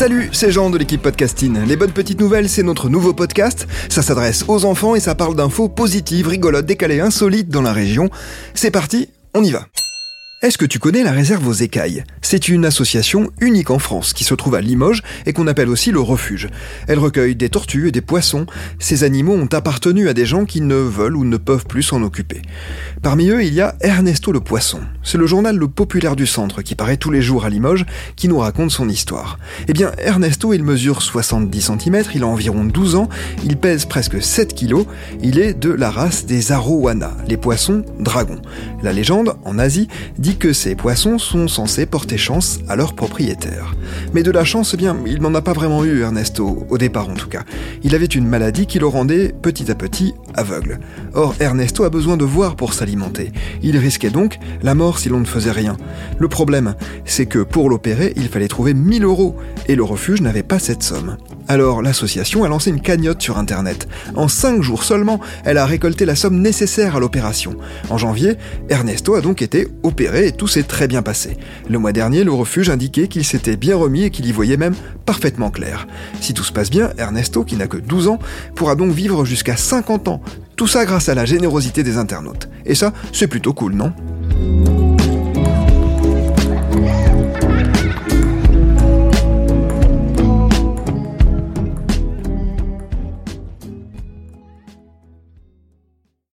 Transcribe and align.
Salut, 0.00 0.30
c'est 0.32 0.50
Jean 0.50 0.70
de 0.70 0.78
l'équipe 0.78 1.02
Podcasting. 1.02 1.62
Les 1.66 1.76
bonnes 1.76 1.92
petites 1.92 2.20
nouvelles, 2.20 2.48
c'est 2.48 2.62
notre 2.62 2.88
nouveau 2.88 3.12
podcast. 3.12 3.68
Ça 3.90 4.00
s'adresse 4.00 4.46
aux 4.48 4.64
enfants 4.64 4.94
et 4.94 5.00
ça 5.00 5.14
parle 5.14 5.36
d'infos 5.36 5.68
positives, 5.68 6.26
rigolotes, 6.26 6.64
décalées, 6.64 7.00
insolites 7.00 7.50
dans 7.50 7.60
la 7.60 7.74
région. 7.74 8.08
C'est 8.54 8.70
parti, 8.70 9.10
on 9.34 9.44
y 9.44 9.50
va. 9.50 9.66
Est-ce 10.42 10.56
que 10.56 10.64
tu 10.64 10.78
connais 10.78 11.02
la 11.02 11.12
réserve 11.12 11.46
aux 11.46 11.52
écailles? 11.52 12.02
C'est 12.22 12.48
une 12.48 12.64
association 12.64 13.30
unique 13.42 13.68
en 13.68 13.78
France 13.78 14.14
qui 14.14 14.24
se 14.24 14.32
trouve 14.32 14.54
à 14.54 14.62
Limoges 14.62 15.02
et 15.26 15.34
qu'on 15.34 15.46
appelle 15.46 15.68
aussi 15.68 15.90
le 15.90 16.00
refuge. 16.00 16.48
Elle 16.88 16.98
recueille 16.98 17.36
des 17.36 17.50
tortues 17.50 17.88
et 17.88 17.92
des 17.92 18.00
poissons. 18.00 18.46
Ces 18.78 19.04
animaux 19.04 19.34
ont 19.34 19.48
appartenu 19.52 20.08
à 20.08 20.14
des 20.14 20.24
gens 20.24 20.46
qui 20.46 20.62
ne 20.62 20.76
veulent 20.76 21.18
ou 21.18 21.26
ne 21.26 21.36
peuvent 21.36 21.66
plus 21.66 21.82
s'en 21.82 22.02
occuper. 22.02 22.40
Parmi 23.02 23.28
eux, 23.28 23.44
il 23.44 23.52
y 23.52 23.60
a 23.60 23.76
Ernesto 23.82 24.32
le 24.32 24.40
poisson. 24.40 24.80
C'est 25.02 25.18
le 25.18 25.26
journal 25.26 25.56
le 25.56 25.68
populaire 25.68 26.16
du 26.16 26.26
centre 26.26 26.62
qui 26.62 26.74
paraît 26.74 26.96
tous 26.96 27.10
les 27.10 27.20
jours 27.20 27.44
à 27.44 27.50
Limoges 27.50 27.84
qui 28.16 28.26
nous 28.26 28.38
raconte 28.38 28.70
son 28.70 28.88
histoire. 28.88 29.38
Eh 29.68 29.74
bien, 29.74 29.92
Ernesto, 29.98 30.54
il 30.54 30.64
mesure 30.64 31.02
70 31.02 31.60
cm, 31.60 32.02
il 32.14 32.22
a 32.22 32.26
environ 32.26 32.64
12 32.64 32.94
ans, 32.94 33.10
il 33.44 33.58
pèse 33.58 33.84
presque 33.84 34.22
7 34.22 34.54
kg, 34.54 34.86
il 35.22 35.38
est 35.38 35.52
de 35.52 35.70
la 35.70 35.90
race 35.90 36.24
des 36.24 36.50
Arowana, 36.50 37.14
les 37.28 37.36
poissons 37.36 37.84
dragons. 37.98 38.40
La 38.82 38.94
légende, 38.94 39.36
en 39.44 39.58
Asie, 39.58 39.88
dit 40.18 40.29
que 40.36 40.52
ces 40.52 40.74
poissons 40.74 41.18
sont 41.18 41.48
censés 41.48 41.86
porter 41.86 42.18
chance 42.18 42.60
à 42.68 42.76
leurs 42.76 42.94
propriétaires. 42.94 43.74
Mais 44.12 44.22
de 44.22 44.30
la 44.30 44.44
chance, 44.44 44.72
eh 44.74 44.76
bien, 44.76 44.96
il 45.06 45.20
n'en 45.20 45.34
a 45.34 45.42
pas 45.42 45.52
vraiment 45.52 45.84
eu, 45.84 46.02
Ernesto, 46.02 46.66
au 46.68 46.78
départ 46.78 47.08
en 47.08 47.14
tout 47.14 47.28
cas. 47.28 47.44
Il 47.82 47.94
avait 47.94 48.06
une 48.06 48.26
maladie 48.26 48.66
qui 48.66 48.78
le 48.78 48.86
rendait 48.86 49.34
petit 49.40 49.70
à 49.70 49.74
petit 49.74 50.14
aveugle. 50.34 50.80
Or, 51.14 51.34
Ernesto 51.40 51.84
a 51.84 51.90
besoin 51.90 52.16
de 52.16 52.24
voir 52.24 52.56
pour 52.56 52.74
s'alimenter. 52.74 53.32
Il 53.62 53.76
risquait 53.78 54.10
donc 54.10 54.38
la 54.62 54.74
mort 54.74 54.98
si 54.98 55.08
l'on 55.08 55.20
ne 55.20 55.24
faisait 55.24 55.50
rien. 55.50 55.76
Le 56.18 56.28
problème, 56.28 56.74
c'est 57.04 57.26
que 57.26 57.40
pour 57.40 57.70
l'opérer, 57.70 58.12
il 58.16 58.28
fallait 58.28 58.48
trouver 58.48 58.74
1000 58.74 59.04
euros, 59.04 59.36
et 59.66 59.76
le 59.76 59.84
refuge 59.84 60.20
n'avait 60.20 60.42
pas 60.42 60.58
cette 60.58 60.82
somme. 60.82 61.16
Alors 61.50 61.82
l'association 61.82 62.44
a 62.44 62.48
lancé 62.48 62.70
une 62.70 62.80
cagnotte 62.80 63.20
sur 63.20 63.36
Internet. 63.36 63.88
En 64.14 64.28
5 64.28 64.62
jours 64.62 64.84
seulement, 64.84 65.18
elle 65.44 65.58
a 65.58 65.66
récolté 65.66 66.04
la 66.04 66.14
somme 66.14 66.40
nécessaire 66.40 66.94
à 66.94 67.00
l'opération. 67.00 67.56
En 67.88 67.98
janvier, 67.98 68.36
Ernesto 68.68 69.16
a 69.16 69.20
donc 69.20 69.42
été 69.42 69.66
opéré 69.82 70.28
et 70.28 70.32
tout 70.32 70.46
s'est 70.46 70.62
très 70.62 70.86
bien 70.86 71.02
passé. 71.02 71.38
Le 71.68 71.80
mois 71.80 71.90
dernier, 71.90 72.22
le 72.22 72.30
refuge 72.30 72.70
indiquait 72.70 73.08
qu'il 73.08 73.24
s'était 73.24 73.56
bien 73.56 73.74
remis 73.74 74.04
et 74.04 74.10
qu'il 74.10 74.26
y 74.26 74.32
voyait 74.32 74.56
même 74.56 74.76
parfaitement 75.04 75.50
clair. 75.50 75.88
Si 76.20 76.34
tout 76.34 76.44
se 76.44 76.52
passe 76.52 76.70
bien, 76.70 76.90
Ernesto, 76.98 77.42
qui 77.42 77.56
n'a 77.56 77.66
que 77.66 77.78
12 77.78 78.06
ans, 78.06 78.20
pourra 78.54 78.76
donc 78.76 78.92
vivre 78.92 79.24
jusqu'à 79.24 79.56
50 79.56 80.06
ans. 80.06 80.20
Tout 80.54 80.68
ça 80.68 80.84
grâce 80.84 81.08
à 81.08 81.16
la 81.16 81.24
générosité 81.24 81.82
des 81.82 81.96
internautes. 81.96 82.48
Et 82.64 82.76
ça, 82.76 82.92
c'est 83.12 83.26
plutôt 83.26 83.54
cool, 83.54 83.72
non? 83.72 83.92